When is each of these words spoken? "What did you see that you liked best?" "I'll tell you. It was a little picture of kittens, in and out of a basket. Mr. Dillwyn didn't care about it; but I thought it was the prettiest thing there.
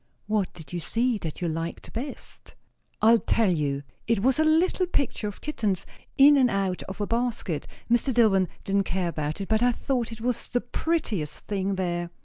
"What 0.25 0.51
did 0.55 0.73
you 0.73 0.79
see 0.79 1.19
that 1.19 1.41
you 1.41 1.47
liked 1.47 1.93
best?" 1.93 2.55
"I'll 3.03 3.19
tell 3.19 3.51
you. 3.53 3.83
It 4.07 4.23
was 4.23 4.39
a 4.39 4.43
little 4.43 4.87
picture 4.87 5.27
of 5.27 5.41
kittens, 5.41 5.85
in 6.17 6.37
and 6.37 6.49
out 6.49 6.81
of 6.89 7.01
a 7.01 7.05
basket. 7.05 7.67
Mr. 7.87 8.11
Dillwyn 8.11 8.47
didn't 8.63 8.85
care 8.85 9.09
about 9.09 9.41
it; 9.41 9.47
but 9.47 9.61
I 9.61 9.71
thought 9.71 10.11
it 10.11 10.19
was 10.19 10.49
the 10.49 10.61
prettiest 10.61 11.45
thing 11.45 11.75
there. 11.75 12.09